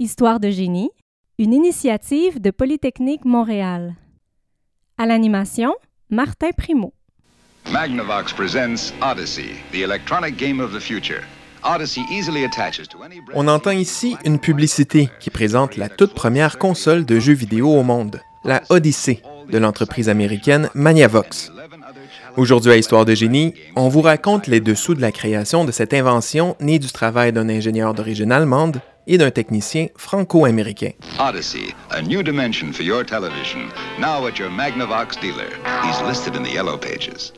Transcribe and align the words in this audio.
Histoire 0.00 0.38
de 0.38 0.48
génie, 0.48 0.90
une 1.40 1.52
initiative 1.52 2.40
de 2.40 2.52
Polytechnique 2.52 3.24
Montréal. 3.24 3.96
À 4.96 5.06
l'animation, 5.06 5.74
Martin 6.08 6.50
Primo. 6.56 6.92
Magnavox 7.72 8.32
presents 8.32 8.92
Odyssey, 9.02 9.56
the 9.72 9.82
electronic 9.82 10.36
game 10.36 10.60
of 10.60 10.70
the 10.72 10.78
future. 10.78 11.24
Odyssey 11.64 12.02
easily 12.12 12.44
attaches 12.44 12.86
to 12.88 13.02
any 13.02 13.20
On 13.34 13.48
entend 13.48 13.72
ici 13.72 14.16
une 14.24 14.38
publicité 14.38 15.10
qui 15.18 15.30
présente 15.30 15.76
la 15.76 15.88
toute 15.88 16.14
première 16.14 16.58
console 16.58 17.04
de 17.04 17.18
jeux 17.18 17.34
vidéo 17.34 17.68
au 17.68 17.82
monde, 17.82 18.20
la 18.44 18.62
Odyssey, 18.68 19.20
de 19.50 19.58
l'entreprise 19.58 20.08
américaine 20.08 20.70
Magnavox. 20.76 21.50
Aujourd'hui 22.36 22.70
à 22.70 22.76
Histoire 22.76 23.04
de 23.04 23.16
génie, 23.16 23.52
on 23.74 23.88
vous 23.88 24.02
raconte 24.02 24.46
les 24.46 24.60
dessous 24.60 24.94
de 24.94 25.00
la 25.00 25.10
création 25.10 25.64
de 25.64 25.72
cette 25.72 25.92
invention 25.92 26.54
née 26.60 26.78
du 26.78 26.86
travail 26.86 27.32
d'un 27.32 27.48
ingénieur 27.48 27.94
d'origine 27.94 28.30
allemande 28.30 28.80
et 29.08 29.18
d'un 29.18 29.30
technicien 29.32 29.88
franco-américain. 29.96 30.92
Odyssey, 31.18 31.74
a 31.90 32.00
new 32.00 32.22
dimension 32.22 32.72
for 32.72 32.84
your 32.84 33.02
television. 33.04 33.72
Now 33.98 34.26
at 34.28 34.38
your 34.38 34.50
Magnavox 34.50 35.20
dealer. 35.20 35.50
He's 35.82 36.00
listed 36.02 36.36
in 36.36 36.44
the 36.44 36.52
yellow 36.52 36.78
pages. 36.78 37.32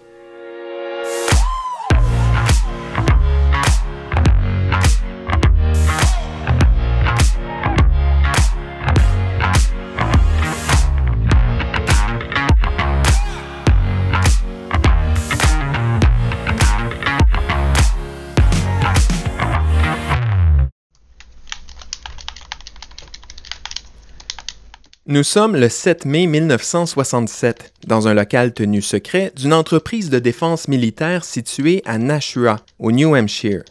Nous 25.11 25.25
sommes 25.25 25.57
le 25.57 25.69
7 25.69 26.05
mai 26.05 26.29
1967, 26.29 27.73
dans 27.89 28.07
un 28.07 28.15
local 28.15 28.55
tenu 28.55 28.80
secret 28.80 29.33
d'une 29.35 29.52
entreprise 29.52 30.09
de 30.09 30.21
défense 30.21 30.69
militaire 30.69 31.25
située 31.25 31.83
à 31.85 31.99
Nashua, 31.99 32.61
au 32.79 32.93
New 32.93 33.17
Hampshire. 33.17 33.65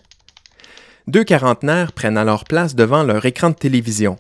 Deux 1.08 1.24
quarantenaires 1.24 1.94
prennent 1.94 2.18
alors 2.18 2.44
place 2.44 2.76
devant 2.76 3.04
leur 3.04 3.26
écran 3.26 3.52
de 3.52 3.56
télévision. 3.56 4.18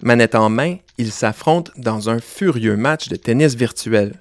Manette 0.00 0.36
en 0.36 0.48
main, 0.48 0.76
ils 0.96 1.10
s'affrontent 1.10 1.72
dans 1.76 2.08
un 2.08 2.20
furieux 2.20 2.76
match 2.76 3.08
de 3.08 3.16
tennis 3.16 3.56
virtuel. 3.56 4.14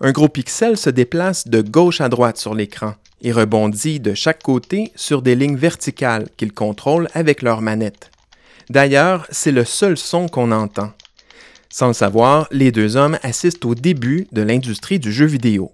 Un 0.00 0.12
gros 0.12 0.30
pixel 0.30 0.78
se 0.78 0.88
déplace 0.88 1.46
de 1.46 1.60
gauche 1.60 2.00
à 2.00 2.08
droite 2.08 2.38
sur 2.38 2.54
l'écran 2.54 2.94
et 3.22 3.32
rebondit 3.32 4.00
de 4.00 4.14
chaque 4.14 4.42
côté 4.42 4.92
sur 4.94 5.22
des 5.22 5.34
lignes 5.34 5.56
verticales 5.56 6.28
qu'ils 6.36 6.52
contrôlent 6.52 7.08
avec 7.14 7.42
leur 7.42 7.62
manette. 7.62 8.10
D'ailleurs, 8.70 9.26
c'est 9.30 9.52
le 9.52 9.64
seul 9.64 9.96
son 9.96 10.28
qu'on 10.28 10.52
entend. 10.52 10.92
Sans 11.68 11.88
le 11.88 11.92
savoir, 11.92 12.48
les 12.50 12.72
deux 12.72 12.96
hommes 12.96 13.18
assistent 13.22 13.64
au 13.64 13.74
début 13.74 14.26
de 14.32 14.42
l'industrie 14.42 14.98
du 14.98 15.12
jeu 15.12 15.26
vidéo. 15.26 15.72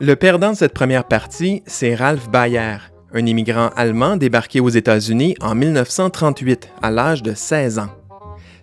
Le 0.00 0.14
perdant 0.14 0.52
de 0.52 0.56
cette 0.56 0.74
première 0.74 1.04
partie, 1.04 1.62
c'est 1.66 1.94
Ralph 1.94 2.28
Bayer, 2.30 2.76
un 3.12 3.26
immigrant 3.26 3.70
allemand 3.76 4.16
débarqué 4.16 4.60
aux 4.60 4.68
États-Unis 4.68 5.34
en 5.40 5.54
1938 5.54 6.68
à 6.82 6.90
l'âge 6.90 7.22
de 7.22 7.34
16 7.34 7.80
ans. 7.80 7.97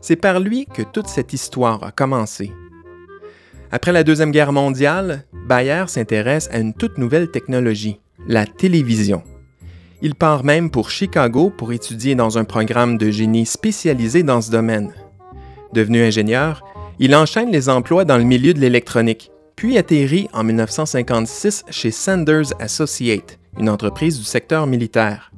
C'est 0.08 0.16
par 0.16 0.40
lui 0.40 0.68
que 0.68 0.84
toute 0.84 1.08
cette 1.08 1.34
histoire 1.34 1.84
a 1.84 1.90
commencé. 1.90 2.52
Après 3.72 3.92
la 3.92 4.04
Deuxième 4.04 4.30
Guerre 4.30 4.52
mondiale, 4.52 5.26
Bayer 5.48 5.86
s'intéresse 5.88 6.48
à 6.52 6.60
une 6.60 6.76
toute 6.76 7.00
nouvelle 7.00 7.32
technologie, 7.32 8.00
la 8.28 8.46
télévision. 8.46 9.24
Il 10.04 10.14
part 10.14 10.44
même 10.44 10.70
pour 10.70 10.92
Chicago 10.92 11.50
pour 11.50 11.74
étudier 11.74 12.14
dans 12.14 12.38
un 12.38 12.44
programme 12.44 13.00
de 13.00 13.10
génie 13.10 13.48
spécialisé 13.48 14.22
dans 14.22 14.42
ce 14.42 14.52
domaine. 14.52 14.94
Devenu 15.74 16.04
ingénieur, 16.04 16.64
il 17.00 17.16
enchaîne 17.16 17.52
les 17.52 17.68
emplois 17.68 18.06
dans 18.06 18.20
le 18.20 18.26
milieu 18.26 18.54
de 18.54 18.60
l'électronique, 18.60 19.32
puis 19.56 19.76
atterrit 19.76 20.28
en 20.34 20.44
1956 20.44 21.66
chez 21.72 21.90
Sanders 21.90 22.54
Associates, 22.60 23.40
une 23.58 23.72
entreprise 23.72 24.20
du 24.20 24.26
secteur 24.26 24.68
militaire. 24.68 25.32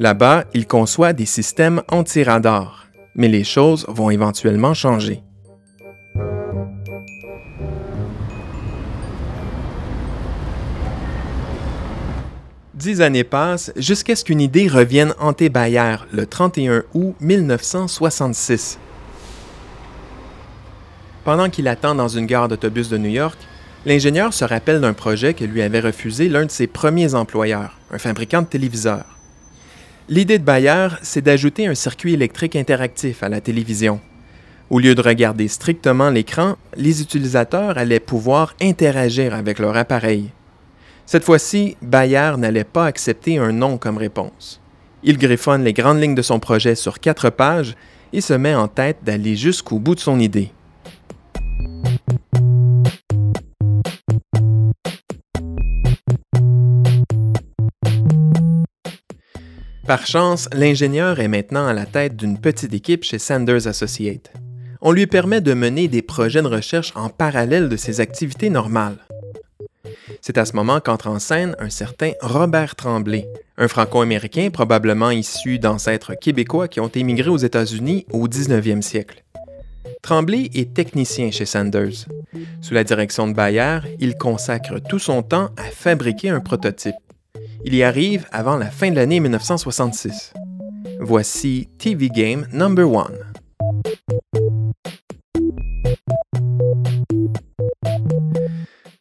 Là-bas, 0.00 0.46
il 0.52 0.66
conçoit 0.66 1.12
des 1.12 1.26
systèmes 1.26 1.82
anti-radar 1.92 2.89
mais 3.14 3.28
les 3.28 3.44
choses 3.44 3.84
vont 3.88 4.10
éventuellement 4.10 4.74
changer. 4.74 5.22
Dix 12.80 13.02
années 13.02 13.24
passent 13.24 13.72
jusqu'à 13.76 14.16
ce 14.16 14.24
qu'une 14.24 14.40
idée 14.40 14.66
revienne 14.66 15.12
hanter 15.18 15.50
Bayer 15.50 15.96
le 16.12 16.24
31 16.24 16.82
août 16.94 17.14
1966. 17.20 18.78
Pendant 21.22 21.50
qu'il 21.50 21.68
attend 21.68 21.94
dans 21.94 22.08
une 22.08 22.24
gare 22.24 22.48
d'autobus 22.48 22.88
de 22.88 22.96
New 22.96 23.10
York, 23.10 23.36
l'ingénieur 23.84 24.32
se 24.32 24.46
rappelle 24.46 24.80
d'un 24.80 24.94
projet 24.94 25.34
que 25.34 25.44
lui 25.44 25.60
avait 25.60 25.80
refusé 25.80 26.30
l'un 26.30 26.46
de 26.46 26.50
ses 26.50 26.66
premiers 26.66 27.14
employeurs, 27.14 27.76
un 27.90 27.98
fabricant 27.98 28.40
de 28.40 28.46
téléviseurs. 28.46 29.19
L'idée 30.12 30.40
de 30.40 30.44
Bayer, 30.44 30.88
c'est 31.02 31.22
d'ajouter 31.22 31.68
un 31.68 31.76
circuit 31.76 32.14
électrique 32.14 32.56
interactif 32.56 33.22
à 33.22 33.28
la 33.28 33.40
télévision. 33.40 34.00
Au 34.68 34.80
lieu 34.80 34.96
de 34.96 35.02
regarder 35.02 35.46
strictement 35.46 36.10
l'écran, 36.10 36.56
les 36.76 37.00
utilisateurs 37.00 37.78
allaient 37.78 38.00
pouvoir 38.00 38.56
interagir 38.60 39.34
avec 39.34 39.60
leur 39.60 39.76
appareil. 39.76 40.30
Cette 41.06 41.22
fois-ci, 41.22 41.76
Bayer 41.80 42.32
n'allait 42.38 42.64
pas 42.64 42.86
accepter 42.86 43.38
un 43.38 43.52
non 43.52 43.78
comme 43.78 43.98
réponse. 43.98 44.60
Il 45.04 45.16
griffonne 45.16 45.62
les 45.62 45.72
grandes 45.72 46.00
lignes 46.00 46.16
de 46.16 46.22
son 46.22 46.40
projet 46.40 46.74
sur 46.74 46.98
quatre 46.98 47.30
pages 47.30 47.76
et 48.12 48.20
se 48.20 48.34
met 48.34 48.56
en 48.56 48.66
tête 48.66 48.98
d'aller 49.04 49.36
jusqu'au 49.36 49.78
bout 49.78 49.94
de 49.94 50.00
son 50.00 50.18
idée. 50.18 50.50
Par 59.90 60.06
chance, 60.06 60.48
l'ingénieur 60.52 61.18
est 61.18 61.26
maintenant 61.26 61.66
à 61.66 61.72
la 61.72 61.84
tête 61.84 62.14
d'une 62.14 62.38
petite 62.38 62.72
équipe 62.72 63.02
chez 63.02 63.18
Sanders 63.18 63.66
Associates. 63.66 64.32
On 64.80 64.92
lui 64.92 65.08
permet 65.08 65.40
de 65.40 65.52
mener 65.52 65.88
des 65.88 66.00
projets 66.00 66.42
de 66.42 66.46
recherche 66.46 66.92
en 66.94 67.08
parallèle 67.08 67.68
de 67.68 67.76
ses 67.76 67.98
activités 67.98 68.50
normales. 68.50 68.98
C'est 70.20 70.38
à 70.38 70.44
ce 70.44 70.54
moment 70.54 70.78
qu'entre 70.78 71.08
en 71.08 71.18
scène 71.18 71.56
un 71.58 71.70
certain 71.70 72.12
Robert 72.20 72.76
Tremblay, 72.76 73.26
un 73.58 73.66
franco-américain 73.66 74.50
probablement 74.52 75.10
issu 75.10 75.58
d'ancêtres 75.58 76.14
québécois 76.14 76.68
qui 76.68 76.78
ont 76.78 76.92
émigré 76.94 77.28
aux 77.28 77.38
États-Unis 77.38 78.06
au 78.12 78.28
19e 78.28 78.82
siècle. 78.82 79.24
Tremblay 80.02 80.50
est 80.54 80.72
technicien 80.72 81.32
chez 81.32 81.46
Sanders. 81.46 82.06
Sous 82.60 82.74
la 82.74 82.84
direction 82.84 83.26
de 83.26 83.32
Bayer, 83.32 83.80
il 83.98 84.14
consacre 84.14 84.78
tout 84.88 85.00
son 85.00 85.24
temps 85.24 85.50
à 85.56 85.64
fabriquer 85.64 86.28
un 86.28 86.38
prototype. 86.38 86.94
Il 87.62 87.74
y 87.74 87.82
arrive 87.82 88.26
avant 88.32 88.56
la 88.56 88.70
fin 88.70 88.90
de 88.90 88.96
l'année 88.96 89.20
1966. 89.20 90.32
Voici 90.98 91.68
TV 91.78 92.08
Game 92.08 92.46
Number 92.52 92.90
One. 92.90 93.18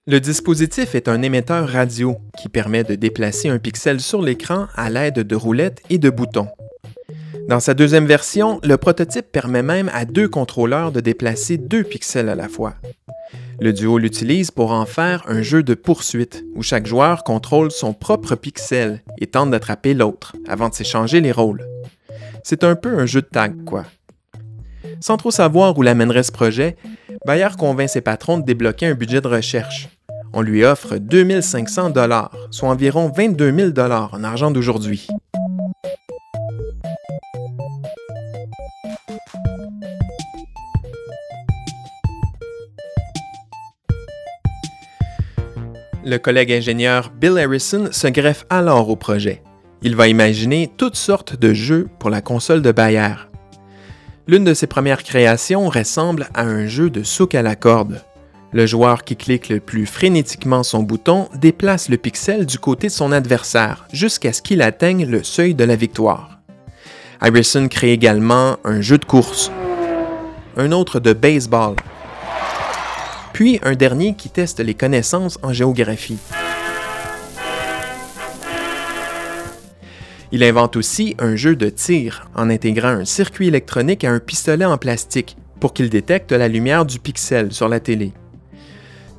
Le 0.05 0.19
dispositif 0.19 0.93
est 0.95 1.07
un 1.07 1.21
émetteur 1.21 1.69
radio 1.69 2.17
qui 2.37 2.49
permet 2.49 2.83
de 2.83 2.95
déplacer 2.95 3.47
un 3.47 3.59
pixel 3.59 4.01
sur 4.01 4.21
l'écran 4.21 4.67
à 4.75 4.89
l'aide 4.89 5.19
de 5.19 5.35
roulettes 5.35 5.81
et 5.89 5.97
de 5.97 6.09
boutons. 6.09 6.49
Dans 7.47 7.59
sa 7.61 7.73
deuxième 7.73 8.05
version, 8.05 8.59
le 8.63 8.75
prototype 8.77 9.31
permet 9.31 9.63
même 9.63 9.89
à 9.93 10.05
deux 10.05 10.27
contrôleurs 10.27 10.91
de 10.91 10.99
déplacer 10.99 11.57
deux 11.57 11.83
pixels 11.83 12.29
à 12.29 12.35
la 12.35 12.49
fois. 12.49 12.75
Le 13.61 13.73
duo 13.73 13.97
l'utilise 13.97 14.51
pour 14.51 14.71
en 14.71 14.85
faire 14.85 15.23
un 15.27 15.41
jeu 15.41 15.63
de 15.63 15.73
poursuite 15.73 16.45
où 16.55 16.63
chaque 16.63 16.87
joueur 16.87 17.23
contrôle 17.25 17.71
son 17.71 17.93
propre 17.93 18.35
pixel 18.35 19.03
et 19.17 19.27
tente 19.27 19.51
d'attraper 19.51 19.93
l'autre 19.93 20.35
avant 20.47 20.69
de 20.69 20.73
s'échanger 20.73 21.19
les 21.19 21.33
rôles. 21.33 21.65
C'est 22.43 22.63
un 22.63 22.75
peu 22.75 22.97
un 22.97 23.05
jeu 23.05 23.21
de 23.21 23.27
tag, 23.27 23.65
quoi. 23.65 23.85
Sans 25.01 25.17
trop 25.17 25.31
savoir 25.31 25.77
où 25.77 25.81
l'amènerait 25.81 26.23
ce 26.23 26.31
projet, 26.31 26.77
Bayer 27.25 27.49
convainc 27.57 27.89
ses 27.89 28.01
patrons 28.01 28.37
de 28.37 28.45
débloquer 28.45 28.87
un 28.87 28.95
budget 28.95 29.19
de 29.19 29.27
recherche. 29.27 29.89
On 30.31 30.41
lui 30.41 30.63
offre 30.63 30.97
2500 30.97 31.89
dollars, 31.89 32.35
soit 32.51 32.69
environ 32.69 33.11
22 33.13 33.53
000 33.53 33.69
dollars 33.71 34.13
en 34.13 34.23
argent 34.23 34.51
d'aujourd'hui. 34.51 35.07
Le 46.09 46.17
collègue 46.17 46.51
ingénieur 46.51 47.11
Bill 47.15 47.37
Harrison 47.37 47.89
se 47.91 48.07
greffe 48.07 48.47
alors 48.49 48.89
au 48.89 48.95
projet. 48.95 49.43
Il 49.83 49.95
va 49.95 50.07
imaginer 50.07 50.71
toutes 50.75 50.95
sortes 50.95 51.39
de 51.39 51.53
jeux 51.53 51.87
pour 51.99 52.09
la 52.09 52.23
console 52.23 52.63
de 52.63 52.71
Bayer. 52.71 53.13
L'une 54.25 54.43
de 54.43 54.55
ses 54.55 54.65
premières 54.65 55.03
créations 55.03 55.69
ressemble 55.69 56.27
à 56.33 56.41
un 56.41 56.65
jeu 56.65 56.89
de 56.89 57.03
souk 57.03 57.35
à 57.35 57.43
la 57.43 57.55
corde. 57.55 58.01
Le 58.53 58.65
joueur 58.65 59.03
qui 59.03 59.17
clique 59.17 59.49
le 59.49 59.59
plus 59.59 59.85
frénétiquement 59.85 60.63
son 60.63 60.81
bouton 60.81 61.29
déplace 61.35 61.89
le 61.89 61.97
pixel 61.97 62.47
du 62.47 62.57
côté 62.57 62.87
de 62.87 62.91
son 62.91 63.11
adversaire 63.11 63.85
jusqu'à 63.93 64.33
ce 64.33 64.41
qu'il 64.41 64.63
atteigne 64.63 65.05
le 65.05 65.21
seuil 65.21 65.53
de 65.53 65.63
la 65.63 65.75
victoire. 65.75 66.39
Iverson 67.21 67.67
crée 67.67 67.91
également 67.91 68.57
un 68.63 68.81
jeu 68.81 68.97
de 68.97 69.05
course, 69.05 69.51
un 70.57 70.71
autre 70.71 70.99
de 70.99 71.13
baseball, 71.13 71.75
puis 73.39 73.57
un 73.63 73.73
dernier 73.73 74.15
qui 74.15 74.27
teste 74.27 74.59
les 74.59 74.73
connaissances 74.73 75.39
en 75.43 75.53
géographie. 75.53 76.17
Il 80.33 80.43
invente 80.43 80.75
aussi 80.75 81.15
un 81.19 81.37
jeu 81.37 81.55
de 81.55 81.69
tir 81.69 82.29
en 82.35 82.49
intégrant 82.49 82.89
un 82.89 83.05
circuit 83.05 83.47
électronique 83.47 84.03
à 84.03 84.11
un 84.11 84.19
pistolet 84.19 84.65
en 84.65 84.77
plastique 84.77 85.37
pour 85.61 85.71
qu'il 85.71 85.89
détecte 85.89 86.33
la 86.33 86.49
lumière 86.49 86.85
du 86.85 86.99
pixel 86.99 87.53
sur 87.53 87.69
la 87.69 87.79
télé. 87.79 88.11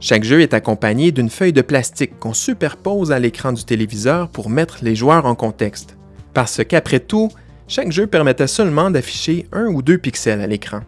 Chaque 0.01 0.25
jeu 0.25 0.43
est 0.43 0.53
accompagné 0.53 1.13
d'une 1.13 1.31
feuille 1.31 1.55
de 1.55 1.63
plastique 1.63 2.19
qu'on 2.19 2.35
superpose 2.35 3.13
à 3.13 3.19
l'écran 3.19 3.55
du 3.55 3.65
téléviseur 3.65 4.29
pour 4.29 4.51
mettre 4.51 4.81
les 4.83 4.97
joueurs 4.97 5.25
en 5.25 5.35
contexte. 5.35 5.97
Parce 6.35 6.63
qu'après 6.63 7.01
tout, 7.01 7.31
chaque 7.69 7.91
jeu 7.91 8.07
permettait 8.07 8.49
seulement 8.49 8.91
d'afficher 8.91 9.47
un 9.51 9.69
ou 9.69 9.81
deux 9.81 9.97
pixels 9.97 10.43
à 10.43 10.47
l'écran. 10.47 10.81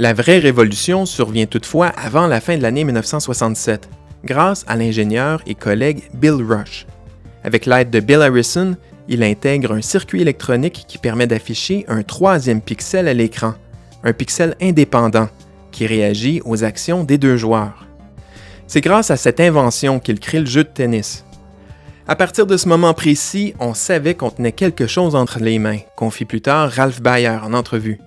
La 0.00 0.12
vraie 0.12 0.38
révolution 0.38 1.06
survient 1.06 1.46
toutefois 1.46 1.88
avant 1.88 2.28
la 2.28 2.40
fin 2.40 2.56
de 2.56 2.62
l'année 2.62 2.84
1967, 2.84 3.88
grâce 4.24 4.64
à 4.68 4.76
l'ingénieur 4.76 5.42
et 5.44 5.56
collègue 5.56 6.04
Bill 6.14 6.40
Rush. 6.40 6.86
Avec 7.42 7.66
l'aide 7.66 7.90
de 7.90 7.98
Bill 7.98 8.22
Harrison, 8.22 8.76
il 9.08 9.24
intègre 9.24 9.72
un 9.72 9.82
circuit 9.82 10.20
électronique 10.20 10.84
qui 10.86 10.98
permet 10.98 11.26
d'afficher 11.26 11.84
un 11.88 12.04
troisième 12.04 12.60
pixel 12.60 13.08
à 13.08 13.12
l'écran, 13.12 13.54
un 14.04 14.12
pixel 14.12 14.54
indépendant, 14.62 15.30
qui 15.72 15.84
réagit 15.84 16.42
aux 16.44 16.62
actions 16.62 17.02
des 17.02 17.18
deux 17.18 17.36
joueurs. 17.36 17.84
C'est 18.68 18.80
grâce 18.80 19.10
à 19.10 19.16
cette 19.16 19.40
invention 19.40 19.98
qu'il 19.98 20.20
crée 20.20 20.38
le 20.38 20.46
jeu 20.46 20.62
de 20.62 20.68
tennis. 20.68 21.24
À 22.06 22.14
partir 22.14 22.46
de 22.46 22.56
ce 22.56 22.68
moment 22.68 22.94
précis, 22.94 23.52
on 23.58 23.74
savait 23.74 24.14
qu'on 24.14 24.30
tenait 24.30 24.52
quelque 24.52 24.86
chose 24.86 25.16
entre 25.16 25.40
les 25.40 25.58
mains, 25.58 25.80
confie 25.96 26.24
plus 26.24 26.40
tard 26.40 26.70
Ralph 26.70 27.02
Bayer 27.02 27.40
en 27.42 27.52
entrevue. 27.52 27.98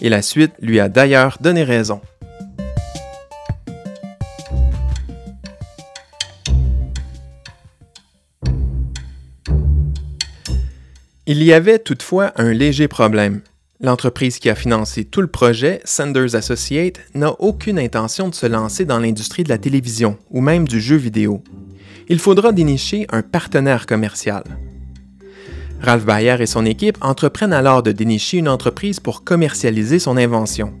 Et 0.00 0.08
la 0.08 0.22
suite 0.22 0.52
lui 0.60 0.80
a 0.80 0.88
d'ailleurs 0.88 1.38
donné 1.40 1.62
raison. 1.64 2.00
Il 11.26 11.42
y 11.42 11.54
avait 11.54 11.78
toutefois 11.78 12.32
un 12.36 12.52
léger 12.52 12.86
problème. 12.86 13.40
L'entreprise 13.80 14.38
qui 14.38 14.50
a 14.50 14.54
financé 14.54 15.04
tout 15.04 15.22
le 15.22 15.26
projet, 15.26 15.80
Sanders 15.84 16.34
Associates, 16.34 17.00
n'a 17.14 17.32
aucune 17.40 17.78
intention 17.78 18.28
de 18.28 18.34
se 18.34 18.46
lancer 18.46 18.84
dans 18.84 18.98
l'industrie 18.98 19.42
de 19.42 19.48
la 19.48 19.58
télévision 19.58 20.18
ou 20.30 20.42
même 20.42 20.68
du 20.68 20.80
jeu 20.80 20.96
vidéo. 20.96 21.42
Il 22.08 22.18
faudra 22.18 22.52
dénicher 22.52 23.06
un 23.10 23.22
partenaire 23.22 23.86
commercial. 23.86 24.44
Ralph 25.84 26.06
Bayer 26.06 26.36
et 26.40 26.46
son 26.46 26.64
équipe 26.64 26.96
entreprennent 27.02 27.52
alors 27.52 27.82
de 27.82 27.92
dénicher 27.92 28.38
une 28.38 28.48
entreprise 28.48 29.00
pour 29.00 29.22
commercialiser 29.22 29.98
son 29.98 30.16
invention. 30.16 30.72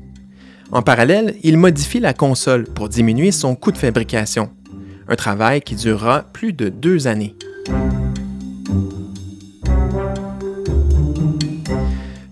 En 0.72 0.80
parallèle, 0.80 1.36
ils 1.42 1.58
modifient 1.58 2.00
la 2.00 2.14
console 2.14 2.64
pour 2.64 2.88
diminuer 2.88 3.30
son 3.30 3.54
coût 3.54 3.70
de 3.70 3.76
fabrication, 3.78 4.50
un 5.06 5.14
travail 5.14 5.60
qui 5.60 5.76
durera 5.76 6.22
plus 6.32 6.54
de 6.54 6.70
deux 6.70 7.06
années. 7.06 7.36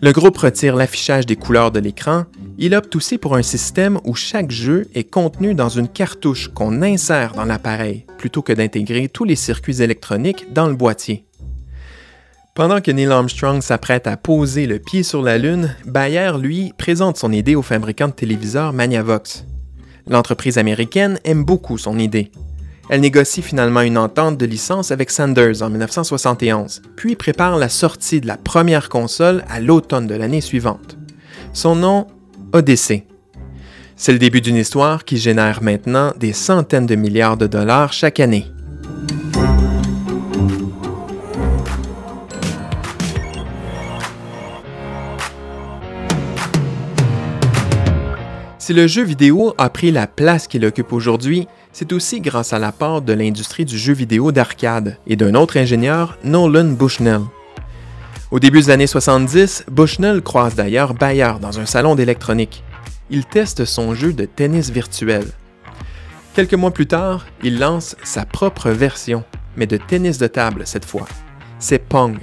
Le 0.00 0.10
groupe 0.10 0.38
retire 0.38 0.74
l'affichage 0.74 1.26
des 1.26 1.36
couleurs 1.36 1.70
de 1.70 1.78
l'écran. 1.78 2.24
Il 2.58 2.74
opte 2.74 2.96
aussi 2.96 3.19
pour 3.19 3.36
un 3.36 3.42
système 3.42 4.00
où 4.04 4.16
chaque 4.16 4.50
jeu 4.50 4.88
est 4.94 5.04
contenu 5.04 5.54
dans 5.54 5.69
une 5.69 5.88
cartouche 5.88 6.48
qu'on 6.48 6.82
insère 6.82 7.34
dans 7.34 7.44
l'appareil, 7.44 8.06
plutôt 8.19 8.42
que 8.42 8.52
d'intégrer 8.52 9.08
tous 9.08 9.24
les 9.24 9.36
circuits 9.36 9.80
électroniques 9.80 10.52
dans 10.52 10.66
le 10.66 10.74
boîtier. 10.74 11.24
Pendant 12.54 12.82
que 12.82 12.90
Neil 12.90 13.10
Armstrong 13.10 13.62
s'apprête 13.62 14.06
à 14.06 14.19
poser 14.19 14.66
le 14.66 14.78
pied 14.78 15.02
sur 15.02 15.22
la 15.22 15.38
Lune, 15.38 15.75
Bayer, 15.87 16.32
lui, 16.38 16.75
présente 16.76 17.16
son 17.16 17.32
idée 17.32 17.54
au 17.54 17.62
fabricant 17.62 18.08
de 18.08 18.12
téléviseurs 18.12 18.75
Magnavox. 18.75 19.46
L'entreprise 20.06 20.58
américaine 20.58 21.19
aime 21.25 21.46
beaucoup 21.46 21.78
son 21.78 21.99
idée. 21.99 22.31
Elle 22.90 23.00
négocie 23.00 23.40
finalement 23.40 23.81
une 23.81 23.96
entente 23.96 24.37
de 24.37 24.44
licence 24.44 24.90
avec 24.90 25.10
Sanders 25.10 25.62
en 25.62 25.70
1971, 25.70 26.82
puis 26.94 27.16
prépare 27.16 27.56
la 27.56 27.70
sortie 27.70 28.20
de 28.20 28.26
la 28.26 28.37
première 28.37 28.90
console 28.90 29.44
à 29.48 29.58
l'automne 29.58 30.06
de 30.06 30.14
l'année 30.14 30.43
suivante. 30.43 30.98
Son 31.55 31.75
nom, 31.75 32.06
Odyssey. 32.52 33.06
C'est 33.96 34.12
le 34.12 34.19
début 34.19 34.43
d'une 34.43 34.56
histoire 34.56 35.06
qui 35.06 35.16
génère 35.16 35.62
maintenant 35.62 36.12
des 36.19 36.34
centaines 36.34 36.87
de 36.87 36.96
milliards 36.96 37.38
de 37.38 37.46
dollars 37.46 37.94
chaque 37.94 38.20
année. 38.20 38.44
Si 48.72 48.78
le 48.78 48.86
jeu 48.86 49.02
vidéo 49.02 49.54
a 49.58 49.69
pris 49.69 49.90
la 49.90 50.06
place 50.06 50.46
qu'il 50.46 50.64
occupe 50.64 50.94
aujourd'hui, 50.94 51.46
c'est 51.74 51.92
aussi 51.92 52.22
grâce 52.22 52.54
à 52.54 52.58
l'apport 52.58 53.02
de 53.02 53.12
l'industrie 53.12 53.66
du 53.66 53.76
jeu 53.76 53.92
vidéo 53.92 54.32
d'arcade 54.32 54.96
et 55.06 55.14
d'un 55.14 55.34
autre 55.34 55.58
ingénieur, 55.58 56.16
Nolan 56.24 56.70
Bushnell. 56.70 57.20
Au 58.30 58.40
début 58.40 58.60
des 58.60 58.70
années 58.70 58.86
70, 58.86 59.66
Bushnell 59.70 60.22
croise 60.22 60.54
d'ailleurs 60.54 60.94
Bayer 60.94 61.32
dans 61.38 61.60
un 61.60 61.66
salon 61.66 61.94
d'électronique. 61.94 62.64
Il 63.10 63.26
teste 63.26 63.66
son 63.66 63.94
jeu 63.94 64.14
de 64.14 64.24
tennis 64.24 64.70
virtuel. 64.70 65.26
Quelques 66.32 66.54
mois 66.54 66.70
plus 66.70 66.86
tard, 66.86 67.26
il 67.42 67.58
lance 67.58 67.94
sa 68.02 68.24
propre 68.24 68.70
version, 68.70 69.22
mais 69.54 69.66
de 69.66 69.76
tennis 69.76 70.16
de 70.16 70.28
table 70.28 70.62
cette 70.64 70.86
fois. 70.86 71.04
C'est 71.58 71.90
Pong, 71.90 72.16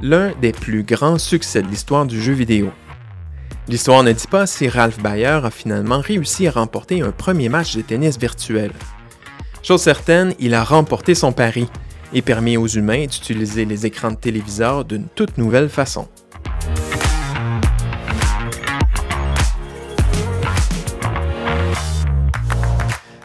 l'un 0.00 0.32
des 0.40 0.52
plus 0.52 0.82
grands 0.82 1.18
succès 1.18 1.60
de 1.60 1.68
l'histoire 1.68 2.06
du 2.06 2.22
jeu 2.22 2.32
vidéo. 2.32 2.70
L'histoire 3.66 4.02
ne 4.02 4.12
dit 4.12 4.26
pas 4.26 4.46
si 4.46 4.68
Ralph 4.68 4.98
Bayer 5.00 5.40
a 5.42 5.50
finalement 5.50 6.00
réussi 6.00 6.46
à 6.46 6.50
remporter 6.50 7.00
un 7.00 7.12
premier 7.12 7.48
match 7.48 7.74
de 7.74 7.80
tennis 7.80 8.18
virtuel? 8.18 8.70
Chose 9.62 9.80
certaine, 9.80 10.34
il 10.38 10.52
a 10.52 10.62
remporté 10.62 11.14
son 11.14 11.32
pari 11.32 11.66
et 12.12 12.20
permis 12.20 12.58
aux 12.58 12.66
humains 12.66 13.06
d'utiliser 13.06 13.64
les 13.64 13.86
écrans 13.86 14.10
de 14.10 14.16
téléviseur 14.16 14.84
d'une 14.84 15.06
toute 15.14 15.38
nouvelle 15.38 15.70
façon. 15.70 16.06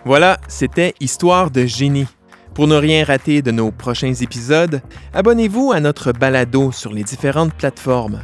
Voilà, 0.05 0.39
c'était 0.47 0.93
Histoire 1.01 1.51
de 1.51 1.65
génie. 1.65 2.07
Pour 2.53 2.67
ne 2.67 2.77
rien 2.77 3.03
rater 3.03 3.41
de 3.41 3.51
nos 3.51 3.71
prochains 3.71 4.13
épisodes, 4.13 4.81
abonnez-vous 5.13 5.73
à 5.73 5.81
notre 5.81 6.13
balado 6.13 6.71
sur 6.71 6.93
les 6.93 7.03
différentes 7.03 7.53
plateformes 7.53 8.21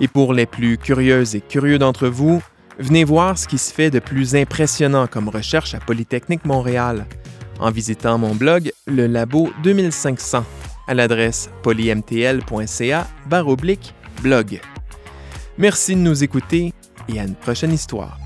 et 0.00 0.08
pour 0.08 0.32
les 0.32 0.46
plus 0.46 0.78
curieuses 0.78 1.34
et 1.34 1.40
curieux 1.40 1.78
d'entre 1.78 2.08
vous, 2.08 2.42
venez 2.78 3.04
voir 3.04 3.38
ce 3.38 3.48
qui 3.48 3.58
se 3.58 3.72
fait 3.72 3.90
de 3.90 3.98
plus 3.98 4.34
impressionnant 4.34 5.06
comme 5.06 5.28
recherche 5.28 5.74
à 5.74 5.80
Polytechnique 5.80 6.44
Montréal 6.44 7.06
en 7.58 7.70
visitant 7.70 8.18
mon 8.18 8.34
blog 8.34 8.72
Le 8.86 9.06
Labo 9.06 9.50
2500 9.62 10.44
à 10.88 10.94
l'adresse 10.94 11.50
polymtl.ca 11.62 13.06
blog. 14.22 14.60
Merci 15.58 15.94
de 15.94 16.00
nous 16.00 16.22
écouter 16.22 16.72
et 17.08 17.20
à 17.20 17.24
une 17.24 17.34
prochaine 17.34 17.72
histoire. 17.72 18.25